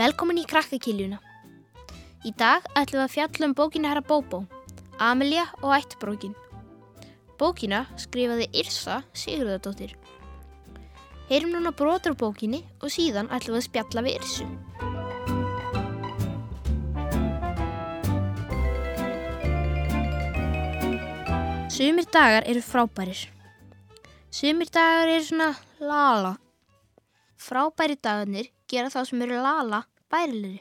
[0.00, 1.18] Velkomin í krakkakiljuna.
[2.24, 4.38] Í dag ætlum við að fjalla um bókina Herra Bóbó,
[4.96, 6.32] Amelia og Ættbrókin.
[7.36, 9.92] Bókina skrifaði Irsa Sigurðardóttir.
[11.28, 14.46] Heyrum núna brotur bókinni og síðan ætlum við að spjalla við Irsu.
[21.76, 23.26] Sumir dagar eru frábærir.
[24.32, 25.52] Sumir dagar eru svona
[25.92, 26.34] lala.
[27.36, 30.60] Frábæri dagarnir gera þá sem eru lala bærilegri.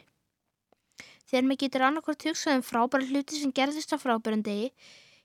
[1.30, 4.72] Þegar maður getur annarkort hugsað um frábæri hluti sem gerðist á frábæran degi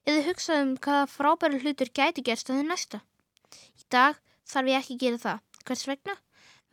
[0.05, 3.01] eða hugsað um hvaða frábæri hlutur gæti gerst á því næsta.
[3.81, 5.39] Í dag þarf ég ekki að gera það.
[5.65, 6.17] Hvers vegna?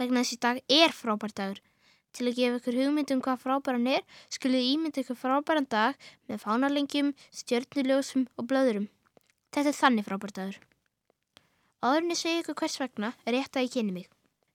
[0.02, 1.62] Vegna þessi dag er frábær dagur.
[2.12, 4.02] Til að gefa ykkur hugmynd um hvað frábæran er,
[4.36, 8.90] skulið ímynda ykkur frábæran dag með fánalengjum, stjörnuljósum og blöðurum.
[9.56, 10.58] Þetta er þannig frábær dagur.
[11.82, 14.10] Áðurinn ég segja ykkur hvers vegna er rétt að ég kynni mig.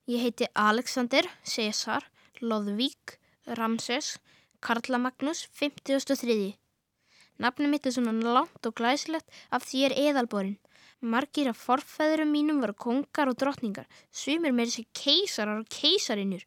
[0.07, 2.05] Ég heiti Alexander, Cesar,
[2.43, 3.17] Lóðvík,
[3.59, 4.17] Ramses,
[4.61, 6.57] Karla Magnús, 53.
[7.39, 10.59] Nafnum mitt er svona langt og glæsilegt af því ég er eðalborinn.
[11.01, 16.45] Margir af forfæðurum mínum voru kongar og drottningar, sumir með þessi keisarar og keisarinnur.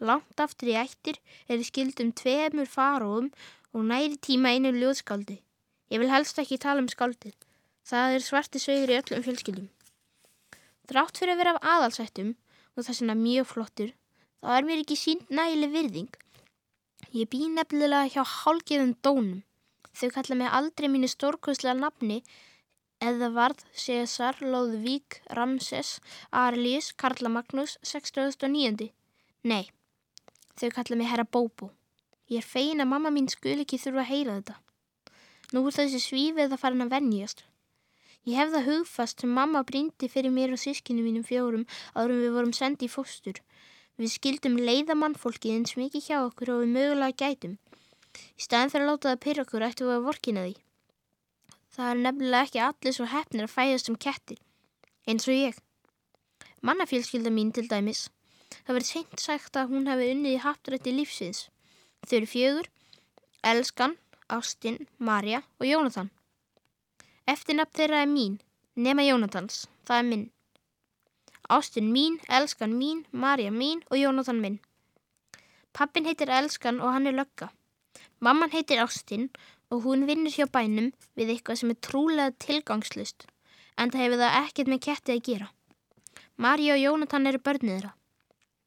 [0.00, 1.16] Langt aftur í ættir
[1.48, 3.30] er skildum tveimur faróum
[3.72, 5.40] og næri tíma einu ljóðskáldi.
[5.90, 7.34] Ég vil helst ekki tala um skáldið.
[7.86, 9.68] Það er svarti sögur í öllum fjölskyldum.
[10.86, 12.34] Drátt fyrir að vera af aðalsættum
[12.76, 13.92] og það er mjög flottur,
[14.42, 16.12] þá er mér ekki sínt nægileg virðing.
[17.16, 19.44] Ég bý nefnilega hjá hálgeðum dónum.
[19.96, 22.20] Þau kalla mig aldrei mínu stórkvæslega nafni
[23.00, 25.96] eða varð César, Lóðvík, Ramses,
[26.32, 28.90] Arlius, Karla Magnús, 1609.
[29.44, 29.64] Nei,
[30.56, 31.70] þau kalla mig herra Bóbó.
[32.28, 34.56] Ég er fegin að mamma mín skul ekki þurfa að heyra þetta.
[35.54, 37.44] Nú er þessi svífið að fara hann að venjast.
[38.26, 41.62] Ég hef það hugfast sem mamma brindi fyrir mér og sískinu mínum fjórum
[41.94, 43.38] árum við vorum sendið í fóstur.
[43.96, 47.54] Við skildum leiðamann fólkið eins mikið hjá okkur og við mögulega gætum.
[48.36, 50.54] Í staðin fyrir að láta það pyrra okkur ættum við að vorkina því.
[51.76, 54.38] Það er nefnilega ekki allir svo hefnir að fæðast um kettir.
[55.08, 55.58] Eins og ég.
[56.60, 58.06] Mannafélskilda mín til dæmis.
[58.66, 61.42] Það verið seint sagt að hún hefði unnið í hapturætti lífsins.
[62.06, 62.70] Þau eru fjögur,
[63.46, 63.96] Elskan,
[64.28, 66.12] Ástin, Marja og Jónatan.
[67.26, 68.40] Eftirnafn þeirra er mín,
[68.76, 70.26] nema Jónatans, það er minn.
[71.48, 74.58] Ástin mín, Elskan mín, Marja mín og Jónatan minn.
[75.72, 77.52] Pappin heitir Elskan og hann er lögga.
[78.18, 79.28] Mamman heitir Ástin
[79.70, 83.28] og hún vinnur hjá bænum við eitthvað sem er trúlega tilgangslust,
[83.78, 85.48] en það hefur það ekkert með kettið að gera.
[86.36, 87.94] Marja og Jónatan eru börnið þeirra.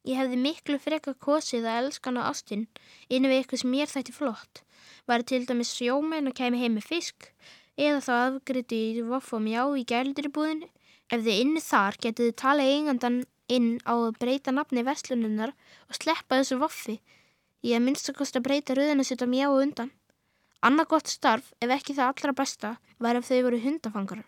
[0.08, 2.66] Ég hefði miklu freka kosið að Elskan og Ástin
[3.12, 4.62] inn við eitthvað sem ég þætti flott.
[5.04, 7.28] Var til dæmis sjómen og kemi heim með fisk
[7.76, 10.70] eða þá afgriði í voffum já í gældiribúðinu.
[11.10, 15.52] Ef þið inni þar getið þið tala eigandan inn á að breyta nafni vestlununnar
[15.88, 17.00] og sleppa þessu voffi.
[17.66, 19.90] Minnst að kosta að breyta rauðinu sitt á mjá og undan.
[20.62, 22.70] Anna gott starf, ef ekki það allra besta,
[23.02, 24.22] var ef þau voru hundafangar.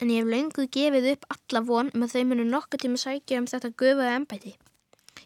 [0.00, 3.48] En ég hef launguð gefið upp alla von um þau munu nokkuð tíma sækja um
[3.50, 4.54] þetta gufaða ennbæti.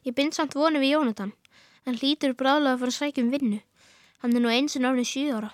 [0.02, 1.34] Ég bind samt vonu við Jónatan.
[1.86, 3.60] Hann hlýtur bráðlega að fara að sækja um vinnu.
[4.24, 5.52] Hann er nú eins og náttúrulega 7 ára.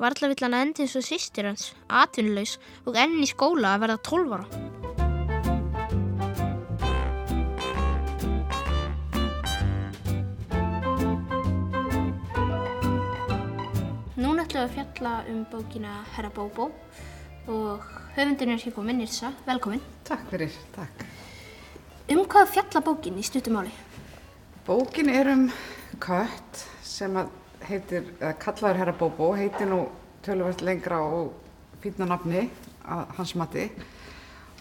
[0.00, 2.54] Varðla vill hann endi eins og sýstir hans, atvinnulegs
[2.88, 4.46] og enn í skóla að verða 12 ára.
[14.16, 16.70] Núna ætlum við að fjalla um bókina Herra Bóbó
[17.52, 17.84] og
[18.16, 19.34] höfundin er hér komin, Nirsa.
[19.44, 19.84] Velkomin.
[20.08, 21.04] Takk fyrir, takk.
[22.08, 23.76] Um hvað fjalla bókin í stuttumáli?
[24.64, 25.44] Bókin er um
[26.00, 27.36] kött sem að
[27.68, 29.84] heitir, eða kallaður herra Bóbó, heitir nú
[30.24, 31.32] töluvert lengra og
[31.82, 32.46] fýtna nafni
[32.84, 33.66] að hans mati.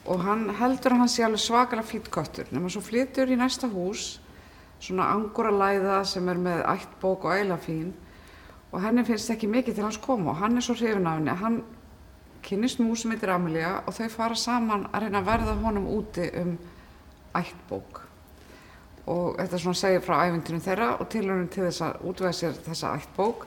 [0.10, 3.70] Og hann heldur að hann sé alveg svakalega fýtt köttur nema svo flytur í næsta
[3.70, 4.20] hús
[4.80, 7.92] svona angura læða sem er með ættbók og æla fín.
[8.72, 11.36] Og henni finnst ekki mikið til hans koma og hann er svo hrifin af henni.
[11.44, 11.62] Hann
[12.44, 16.30] kynist mús sem heitir Amelia og þau fara saman að reyna að verða honum úti
[16.42, 16.56] um
[17.36, 18.09] ættbók
[19.10, 22.58] og þetta er svona segja frá æfintinu þeirra og tilhörnum til þess að útvega sér
[22.68, 23.46] þessa ættbók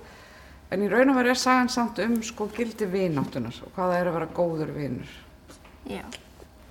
[0.72, 4.10] en í raun og veru er sagan samt um sko gildi vináttunar og hvaða er
[4.10, 5.12] að vera góður vinur.
[5.90, 6.02] Já.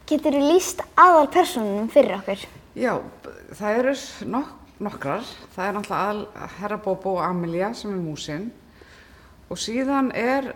[0.09, 2.41] Getur þú líst aðal personunum fyrir okkur?
[2.75, 2.97] Já,
[3.55, 3.93] það eru
[4.33, 5.27] nok nokkrar.
[5.55, 8.49] Það er náttúrulega aðal Herra Bobo og Amelia sem er músin.
[9.51, 10.53] Og síðan er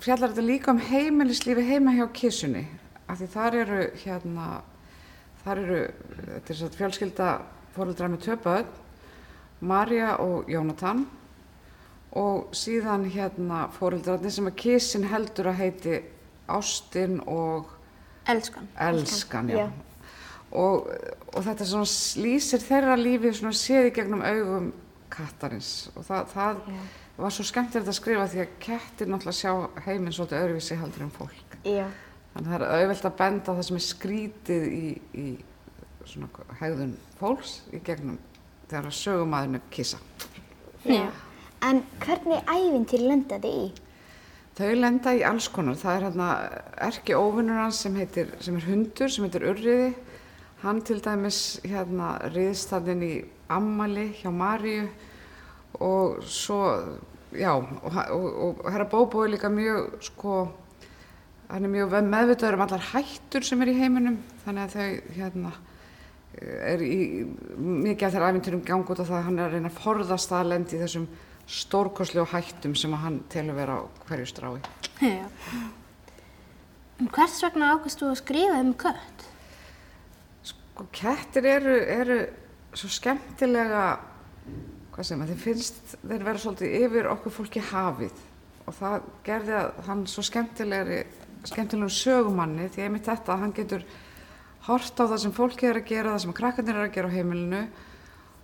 [0.00, 2.66] fjallar þetta líka um heimilislífi heima hjá kissunni.
[3.08, 4.48] Af því þar eru hérna
[5.44, 5.80] þar eru,
[6.20, 7.30] þetta er svo fjölskylda
[7.74, 8.70] fóröldra með töpöð
[9.60, 11.04] Marja og Jónatan
[12.16, 16.00] og síðan hérna fóröldrarnir sem að kissin heldur að heiti
[16.50, 17.76] Ástin og
[18.28, 18.66] Elskan.
[18.78, 19.58] Elskan, já.
[19.58, 19.70] Já.
[20.50, 20.88] og,
[21.34, 24.72] og þetta svona lýsir þeirra lífi svona séð í gegnum augum
[25.10, 26.60] kattarins og það, það
[27.20, 31.14] var svo skemmtilegt að skrifa því að kettir náttúrulega sjá heiminn svolítið öðruvísi heldur en
[31.14, 31.56] fólk.
[31.66, 31.86] Já.
[32.34, 34.84] Þannig að það er auðvelt að benda á það sem er skrítið í,
[35.18, 35.26] í
[36.06, 36.28] svona
[36.60, 38.18] hegðun fólks í gegnum
[38.70, 39.98] þegar sögumæðinu kissa.
[40.86, 41.08] Já.
[41.66, 43.66] En hvernig ævintýr lenda þið í?
[44.60, 45.76] Þau lenda í alls konar.
[45.80, 46.28] Það er hérna
[46.88, 49.90] erki óvinnur hans sem, heitir, sem er hundur, sem heitir Urriði.
[50.60, 53.14] Hann til dæmis hérna riðst hann inn í
[53.50, 54.88] ammali hjá Maríu
[55.80, 56.58] og svo,
[57.32, 58.26] já, og, og,
[58.60, 60.34] og herra Bóbó er líka mjög, sko,
[61.50, 65.52] hann er mjög meðvitaður um allar hættur sem er í heiminum, þannig að þau, hérna,
[66.40, 66.98] er í
[67.58, 70.34] mikið af þeirra æfinturum gang út af það að hann er að reyna að forðast
[70.36, 71.08] að lendi þessum
[71.50, 74.60] stórkoslu og hættum sem að hann telur vera á hverju strái.
[75.02, 75.26] Já.
[77.00, 79.26] En hvers vegna ákast þú að skrifa um kött?
[80.46, 82.18] Sko, kettir eru, eru
[82.76, 83.84] svo skemmtilega,
[84.94, 88.26] hvað sem að þeir finnst, þeir vera svolítið yfir okkur fólki hafið
[88.68, 91.00] og það gerði að hann svo skemmtilegri,
[91.48, 93.84] skemmtilegum sögumanni því einmitt þetta að hann getur
[94.66, 97.16] hort á það sem fólki er að gera, það sem krakkarnir er að gera á
[97.16, 97.62] heimilinu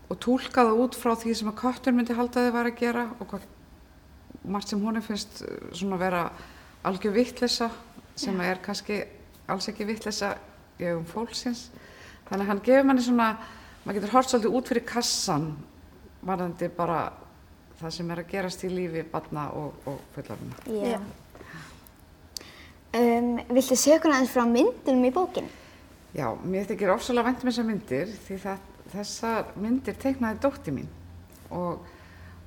[0.07, 3.05] og túlka það út frá því sem að köttur myndi halda þið var að gera
[3.19, 3.47] og hvað
[4.47, 6.23] margt sem honum finnst uh, svona vera
[6.87, 7.71] algjör vittlisa
[8.17, 9.03] sem er kannski
[9.51, 10.37] alls ekki vittlisa
[10.79, 11.67] í augum fólksins
[12.29, 13.29] þannig að hann gefur manni svona
[13.85, 15.51] maður getur hort svolítið út fyrir kassan
[16.27, 17.01] varðandi bara
[17.81, 20.59] það sem er að gerast í lífi barna og, og fullarina.
[20.67, 20.99] Já.
[22.97, 25.49] Um, viltu segja okkur aðeins frá myndunum í bókin?
[26.17, 28.63] Já, mér þykir ofsalega vænt um þessar myndir því það,
[28.95, 30.87] þessar myndir teiknaði dótti mín
[31.53, 31.83] og,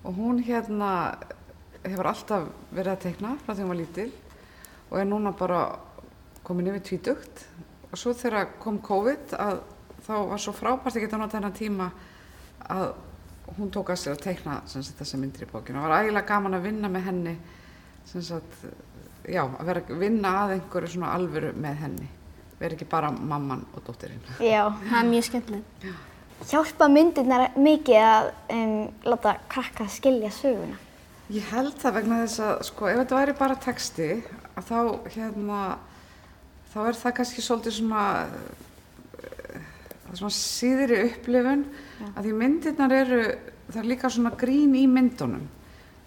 [0.01, 0.93] og hún hérna
[1.83, 4.07] hefur alltaf verið að teikna frá því hún var lítil
[4.89, 5.61] og er núna bara
[6.47, 7.45] komin yfir tvítugt
[7.91, 9.61] og svo þegar kom COVID að
[10.07, 11.91] þá var svo frábært að geta nota þennan tíma
[12.65, 12.89] að
[13.59, 16.57] hún tók að sér að teikna sagt, þessar myndir í bókinu og var ægilega gaman
[16.57, 17.37] að vinna með henni
[18.09, 18.63] sem sagt,
[19.29, 22.09] já, að vera að vinna að einhverju svona alvöru með henni
[22.59, 24.21] vera ekki bara mamman og dóttirinn.
[24.43, 24.67] Já.
[24.89, 25.89] Það er mjög skemmtilegt.
[26.49, 28.73] Hjálpa myndirnar mikið að um,
[29.07, 30.79] láta krakka skilja söguna?
[31.29, 34.07] Ég held það vegna þess að, sko, ef þetta væri bara texti,
[34.57, 34.79] að þá,
[35.13, 35.59] hérna,
[36.71, 38.05] þá er það kannski svolítið svona,
[39.19, 39.59] eh,
[40.15, 41.63] svona síðri upplifun,
[42.15, 43.21] að því myndirnar eru,
[43.69, 45.45] það er líka svona grín í myndunum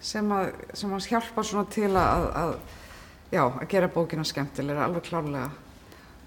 [0.03, 2.55] sem að, sem að hjálpa svona til að, að,
[3.33, 5.49] já, að gera bókina skemmtilega, alveg klárlega.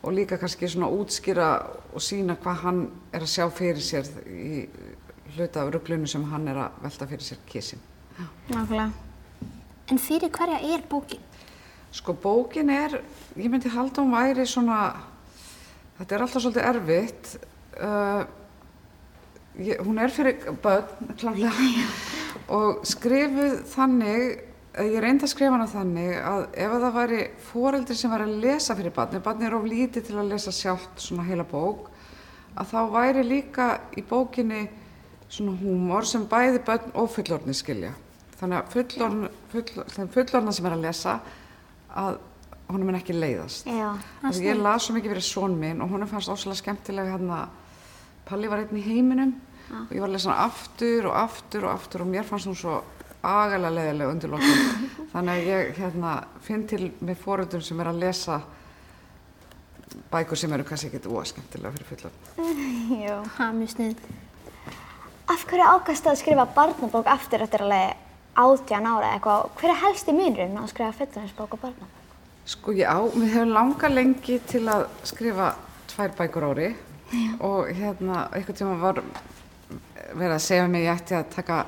[0.02, 1.48] Og líka kannski svona útskýra
[1.94, 2.82] og sína hvað hann
[3.14, 4.66] er að sjá fyrir sér í
[5.36, 7.82] hluta af rugglunu sem hann er að velta fyrir sér kísin.
[8.50, 8.90] Nákvæmlega.
[9.90, 11.22] En fyrir hverja er bókin?
[11.94, 12.98] Sko bókin er,
[13.38, 14.80] ég myndi halda hún væri svona,
[15.98, 17.30] þetta er alltaf svolítið erfitt,
[17.80, 18.24] uh,
[19.62, 21.52] ég, hún er fyrir börn, klálega,
[22.52, 24.42] og skrifuð þannig,
[24.84, 28.40] ég reyndi að skrifa hana þannig að ef að það væri foreldri sem væri að
[28.44, 31.90] lesa fyrir barni, barni er of lítið til að lesa sjálft svona heila bók,
[32.56, 34.66] að þá væri líka í bókinni
[35.28, 37.92] svona húmor sem bæði börn og fullorðni skilja.
[38.36, 41.18] Þannig að fullorðn, full, þeim fullorðna sem er að lesa
[41.96, 42.18] að
[42.68, 43.68] honum er ekki leiðast.
[43.70, 43.94] Já.
[44.20, 47.46] Þannig að ég las svo mikið fyrir són minn og honum fannst ósala skemmtilega hérna
[48.26, 49.36] Palli var einn í heiminum
[49.70, 52.58] og ég var að lesa hana aftur og aftur og aftur og mér fannst hún
[52.58, 52.80] svo
[53.26, 54.84] agalega leiðilega undir lokum.
[55.12, 56.12] Þannig að ég hérna
[56.44, 58.38] finn til með fóröldum sem er að lesa
[60.12, 63.02] bækur sem eru kannski ekkert óskemmtilega fyrir fullorðna.
[63.02, 63.14] Já.
[63.36, 64.08] Það er mjög snið.
[65.26, 68.02] Af hverju ákast að skrifa barnabók aftur eftir alveg
[68.36, 69.46] átján ára eitthvað?
[69.58, 72.02] Hver er helsti munurinn á að skrifa fullorðinsbók og barnabók?
[72.46, 75.48] Sko já, við hefum langa lengi til að skrifa
[75.90, 76.68] tvær bækur ári
[77.42, 79.00] og hérna einhvern tíma var
[80.14, 81.58] verið að segja mig ég ætti að taka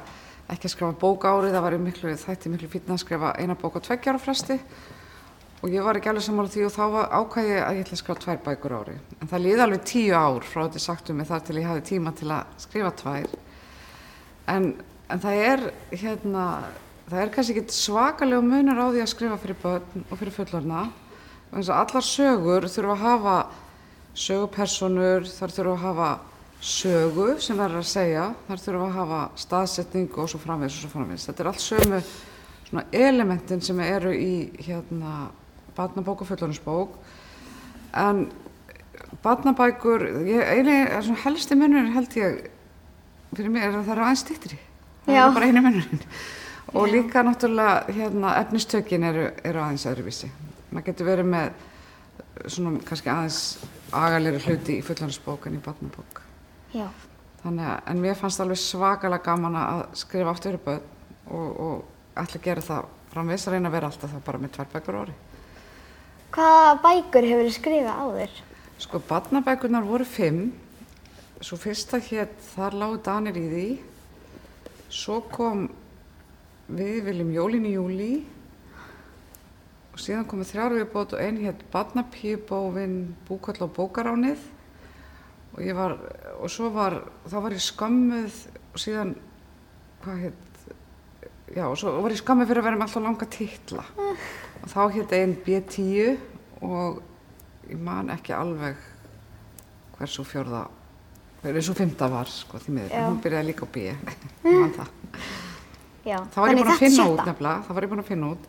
[0.49, 3.57] ekki að skrifa bók á ári, það var miklu, þætti miklu fítna að skrifa eina
[3.59, 4.57] bók á tveggjára fresti
[5.59, 6.85] og ég var ekki alveg sammála því og þá
[7.19, 8.95] ákvæði ég að ég ætla að skrifa tvær bækur ári.
[9.19, 11.85] En það líði alveg tíu ár frá þetta sagt um mig þar til ég hafði
[11.89, 13.35] tíma til að skrifa tvær.
[14.55, 14.69] En,
[15.11, 16.45] en það er hérna,
[17.11, 20.87] það er kannski ekki svakalega munur á því að skrifa fyrir börn og fyrir fullorna.
[21.59, 23.37] Allar sögur þurfa að hafa
[24.19, 26.11] sögupersonur, þar þurfa að hafa
[26.61, 30.91] sögu sem verður að segja, þar þurfa að hafa staðsetningu og svo framvegis og svo
[30.97, 31.29] framvegis.
[31.29, 32.03] Þetta er allt sömu
[32.93, 34.33] elementin sem eru í
[34.67, 35.31] hérna
[35.79, 36.99] barnabók og fullorðinsbók.
[37.95, 38.27] En
[39.23, 40.05] barnabækur,
[41.01, 42.43] svona helsti munur held ég
[43.37, 44.61] fyrir mig er að það eru aðeins styttri.
[45.07, 45.23] Það Já.
[45.23, 46.05] er bara einu munurinn.
[46.75, 50.29] Og líka náttúrulega hérna, efnistökin eru, eru aðeins öðruvísi.
[50.69, 51.51] Maður getur verið með
[52.45, 53.43] svona kannski aðeins
[53.95, 56.28] agalegri hluti í fullaninsbók en í barnabók.
[56.75, 56.89] Já.
[57.43, 60.87] Þannig að, en mér fannst alveg svakalega gaman að skrifa aftur fyrir börn
[61.31, 64.55] og, og ætla að gera það framvegis að reyna að vera alltaf þá bara með
[64.57, 65.15] tvær bækur á ári.
[66.35, 68.35] Hvaða bækur hefur þið skrifað áður?
[68.79, 70.43] Sko, barnabækurnar voru fimm,
[71.41, 73.69] svo fyrsta hér, þar lágu Danir í því,
[74.93, 75.69] svo kom
[76.69, 78.13] við viljum jólin í júli
[79.89, 84.45] og síðan komið þrjár viðbót og ein hér barnapíubófin, búkall og bókaránið
[85.59, 85.97] og ég var,
[86.39, 88.37] og svo var, þá var ég skömmuð
[88.71, 89.11] og síðan,
[90.05, 90.61] hvað hétt,
[91.57, 94.81] já, og svo var ég skömmuð fyrir að vera með alltaf langa titla og þá
[94.95, 97.03] hétt einn B10 og
[97.67, 98.79] ég man ekki alveg
[99.99, 100.63] hversu fjórða,
[101.43, 103.91] hversu fymta var, sko, því miður, hún byrjaði líka á B.
[106.09, 106.23] Já.
[106.33, 108.45] Það var ég búin að finna út nefnilega, það var ég búin að finna út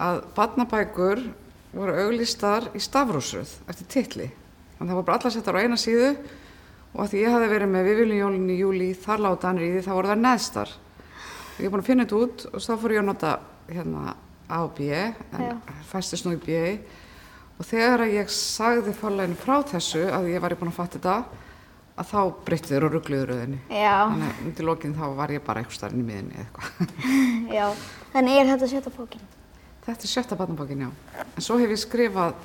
[0.00, 1.20] að barnabækur
[1.76, 4.30] voru auglistar í stafrósröð eftir titli.
[4.80, 6.06] Að það var bara allar settar á eina síðu
[6.90, 9.60] og að því ég hafði verið með við viljum jólinn í júli þar láta hann
[9.60, 10.72] því, þá voru það neðstar.
[11.60, 13.32] Ég er búin að finna þetta út og þá fór ég að nota
[13.68, 14.14] hérna
[14.50, 16.56] A og B, en fæstist nú í B
[17.60, 21.40] og þegar að ég sagði forleginu frá þessu að ég var búin að fatta þetta
[22.00, 23.58] að þá breyttu þeir og ruggluðu röðinni.
[23.68, 24.08] Já.
[24.08, 26.94] Þannig að undir lokin þá var ég bara eitthvað starfinn í miðinni eða eitthvað.
[27.58, 27.66] Já.
[28.14, 29.26] Þannig er þetta sjötta bókin?
[29.84, 31.24] Þetta er sjötta barnabókin, já.
[31.36, 32.40] En svo hef ég skrifað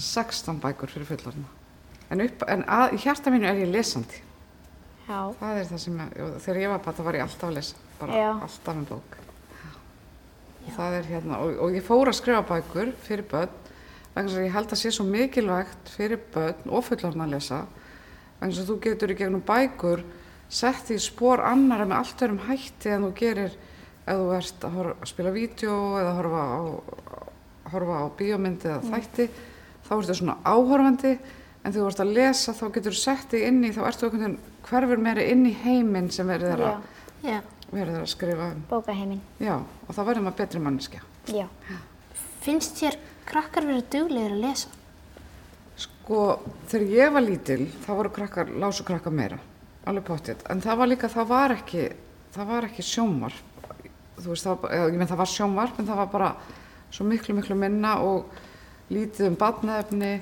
[0.00, 1.52] 16 bækur fyrir fullorðina.
[2.14, 4.20] En, upp, en að, í hjarta mínu er ég lesandi.
[5.08, 5.18] Já.
[5.40, 7.80] Það er það sem, ég, þegar ég var bara, þá var ég alltaf að lesa.
[7.98, 8.28] Bara Já.
[8.46, 9.16] alltaf með bók.
[10.74, 13.58] Það er hérna, og, og ég fór að skrifa bækur fyrir börn,
[14.14, 17.58] vegna þess að ég held að sé svo mikilvægt fyrir börn og fullorðina að lesa,
[18.38, 20.04] vegna þess að þú getur í gegnum bækur
[20.54, 23.52] sett í spór annara með allt örum hætti en þú gerir
[24.04, 26.60] ef þú ert að, horfa, að spila vídeo eða horfa á,
[27.74, 29.28] horfa á bíómyndi eða þætti,
[29.84, 31.16] þá ertu svona áhorfandi
[31.64, 34.38] en þú ert að lesa þá getur þú sett þig inn í, þá ertu veginn
[34.68, 36.74] hverfur meiri inn í heiminn sem verður þeirra
[37.24, 37.40] Já.
[37.72, 38.62] Verður að skrifa um.
[38.68, 39.20] Bókaheimin.
[39.42, 41.00] Já, og þá verður maður betri manneskja.
[41.32, 41.46] Já.
[42.44, 44.72] Finnst þér krakkar verið duglegir að lesa?
[45.80, 46.20] Sko,
[46.70, 49.40] þegar ég var lítil, þá voru krakkar, lásu krakkar meira,
[49.88, 50.44] alveg pottitt.
[50.52, 51.88] En það var líka, það var ekki,
[52.36, 53.40] það var ekki sjómar.
[54.20, 56.30] Þú veist, það, ég menn það var sjómar, en það var bara
[56.94, 58.28] svo miklu, miklu minna og
[58.92, 60.12] lítið um badnaefni.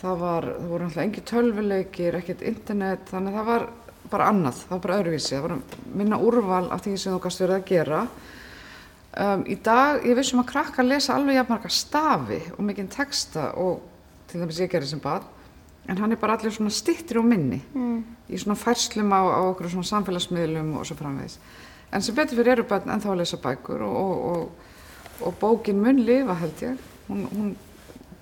[0.00, 3.66] Það var, það voru náttúrulega engi tölvuleikir, ekkert internet, þannig að það var
[4.10, 5.34] bara annað, það var bara öðruvísi.
[5.34, 5.56] Það var
[6.00, 8.00] minna úrval af því sem þú gast verið að gera.
[9.10, 13.50] Um, í dag, ég vissum að krakkar lesa alveg jafn marga stafi og mikinn texta
[13.58, 13.82] og
[14.30, 15.26] til dæmis ég gerði sem bad
[15.90, 17.98] en hann er bara allir svona stittir og minni mm.
[18.30, 21.38] í svona færslum á, á okkur svona samfélagsmiðlum og svo framvegis
[21.90, 25.82] en sem betur fyrir eru börn ennþá að lesa bækur og, og, og, og bókin
[25.82, 27.54] mun lifa held ég hún, hún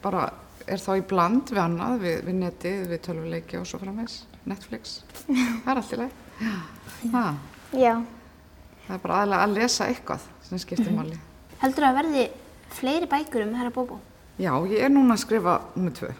[0.02, 0.30] bara
[0.74, 4.98] er þá í bland við annað, við, við netið, við tölvuleiki og svo framvegis, Netflix
[5.28, 6.20] það er allt í leið
[7.12, 7.40] það,
[7.78, 7.94] Já.
[8.86, 11.18] það er bara aðlega að lesa eitthvað sem skiptir máli
[11.58, 12.28] Heldur að verði
[12.78, 13.98] fleiri bækur um Herra Bóbó?
[14.38, 16.12] Já, ég er núna að skrifa nummer tvö.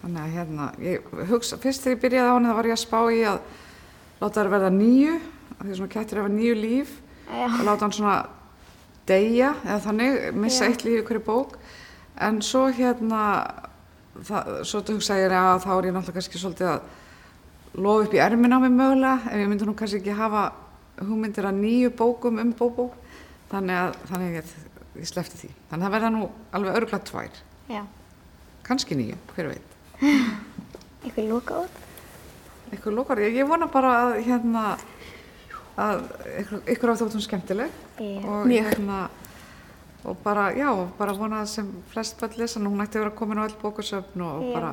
[0.00, 2.82] Þannig að hérna, ég hugsa, fyrst þegar ég byrjaði á henni þá var ég að
[2.84, 3.40] spá í að
[4.20, 5.16] láta þær verða nýju,
[5.56, 6.92] af því að svona kettir hafa nýju líf,
[7.26, 7.46] Já.
[7.48, 8.14] og láta hann svona
[9.10, 10.70] deyja, eða þannig, missa Já.
[10.70, 11.58] eitt líf í hverju bók.
[12.22, 13.24] En svo hérna,
[14.18, 16.80] það, svo hugsa ég að þá er ég náttúrulega kannski svolítið að
[17.80, 20.46] lofa upp í ermin á mig mögulega, ef ég myndi nú kannski ekki hafa
[21.00, 22.90] hugmyndir að nýju bókum um bóbó,
[23.52, 24.54] þannig að, þannig ég,
[25.00, 25.52] ég slefti því.
[25.70, 26.24] Þannig að það verða nú
[26.58, 27.38] alveg örgla tvær
[27.70, 27.84] Já.
[28.66, 29.78] kannski nýju, hver veit
[31.06, 31.78] Ykkur loka út?
[32.70, 34.64] eitthvað lókar, ég, ég vona bara að hérna
[35.80, 36.02] að
[36.42, 38.20] ykkur, ykkur á þóttum skemmtileg Já.
[38.26, 39.00] og hérna
[40.04, 43.16] og bara, já, bara vona að sem flest bætt lesa, nú hún ætti að vera
[43.18, 44.52] komin á öll bókusöfn og Já.
[44.54, 44.72] bara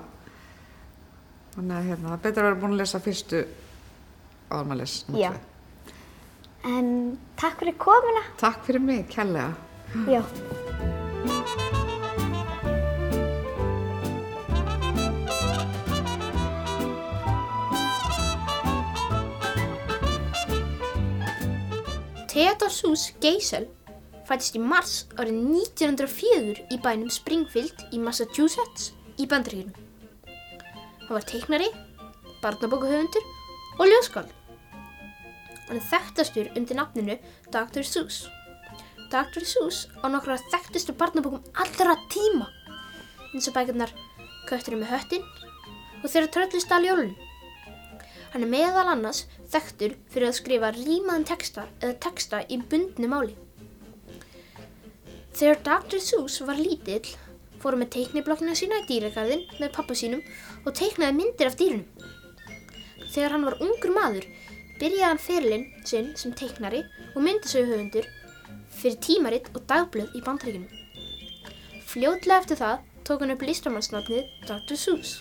[1.56, 3.44] þannig að hérna, það er betra að vera búin að lesa fyrstu
[4.50, 5.32] áður maður les Já.
[6.68, 6.88] En
[7.40, 8.24] takk fyrir komuna.
[8.40, 9.54] Takk fyrir mig, kærlega
[10.08, 10.24] Já.
[22.28, 23.68] Theodor Sus Geisel
[24.28, 29.76] fættist í mars árið 1904 í bænum Springfield í Massachusetts í Bandaríkjunum.
[31.08, 31.70] Hann var teiknari,
[32.44, 33.24] barnabókahöfundur
[33.80, 34.34] og ljóskald.
[35.70, 37.16] Hann er þekktastur undir nafninu
[37.54, 37.88] Dr.
[37.88, 38.28] Seuss.
[39.08, 39.48] Dr.
[39.48, 42.50] Seuss á nokkra þekktustu barnabókum allra tíma
[43.32, 43.96] eins og bækurnar
[44.48, 45.26] Kötturinn með höttin
[46.04, 47.16] og þeirra tröllist að jólun.
[48.34, 53.36] Hann er meðal annars þekktur fyrir að skrifa rímaðan texta eða texta í bundnu máli.
[55.38, 56.00] Þegar Dr.
[56.02, 57.12] Seuss var lítill
[57.62, 60.24] fór með teikniblokkina sína í dýragarðin með pappa sínum
[60.64, 61.84] og teiknaði myndir af dýrunum.
[63.14, 64.26] Þegar hann var ungur maður
[64.80, 66.82] byrjaði hann ferilinn sinn sem teiknari
[67.14, 68.08] og myndasöguhöfundur
[68.80, 70.72] fyrir tímaritt og dagblöð í bandaríkunum.
[71.86, 74.74] Fljótlega eftir það tók hann upp listamannsnafnið Dr.
[74.74, 75.20] Seuss.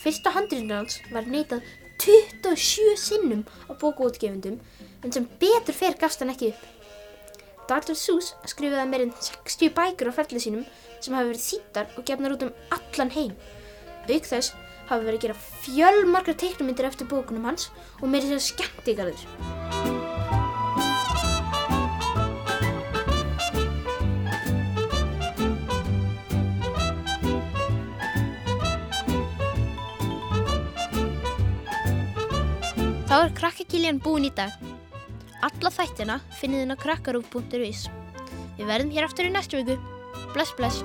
[0.00, 1.64] Fyrsta handrýndur hans var neitað
[2.04, 4.60] 27 sinnum á bókaútgefundum
[5.00, 6.79] en sem betur fer gafst hann ekki upp.
[7.70, 7.94] Dr.
[7.94, 10.64] Seuss skrifaði meirinn 60 bækur á ferli sínum
[10.98, 13.36] sem hafi verið þýttar og gefnar út um allan heim.
[14.10, 14.56] Auk þess
[14.88, 17.68] hafi verið að gera fjölmarkar teiknumindir eftir bókunum hans
[18.00, 19.22] og meiri sér skemmtigarður.
[33.06, 34.69] Þá er krakkakiljan búin í dag.
[35.46, 37.86] Alla þættina finnið þinn á krakkarúf.is.
[38.58, 39.80] Við verðum hér aftur í næstu viku.
[40.34, 40.84] Bless, bless.